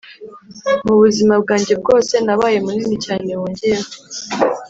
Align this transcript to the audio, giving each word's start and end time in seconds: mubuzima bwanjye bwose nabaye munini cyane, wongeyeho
mubuzima 0.85 1.33
bwanjye 1.43 1.73
bwose 1.81 2.13
nabaye 2.25 2.57
munini 2.65 2.95
cyane, 3.05 3.29
wongeyeho 3.39 3.87